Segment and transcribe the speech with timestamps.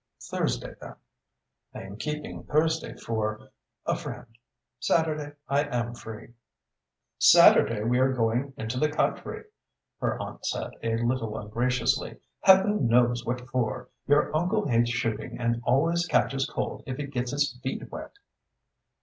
[0.31, 0.95] "Thursday, then."
[1.75, 3.51] "I am keeping Thursday for
[3.85, 4.35] a friend.
[4.79, 6.33] Saturday I am free."
[7.19, 9.43] "Saturday we are going into the country,"
[9.99, 12.19] her aunt said, a little ungraciously.
[12.39, 13.89] "Heaven knows what for!
[14.07, 18.13] Your uncle hates shooting and always catches cold if he gets his feet wet."